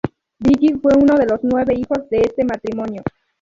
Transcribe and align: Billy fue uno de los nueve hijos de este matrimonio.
Billy 0.39 0.73
fue 0.81 0.93
uno 0.97 1.15
de 1.15 1.27
los 1.27 1.41
nueve 1.43 1.75
hijos 1.75 2.09
de 2.09 2.21
este 2.21 2.43
matrimonio. 2.43 3.03